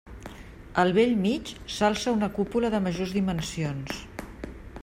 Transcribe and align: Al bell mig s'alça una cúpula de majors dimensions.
Al 0.83 0.93
bell 0.95 1.13
mig 1.25 1.51
s'alça 1.75 2.15
una 2.17 2.31
cúpula 2.39 2.75
de 2.77 2.83
majors 2.89 3.15
dimensions. 3.19 4.05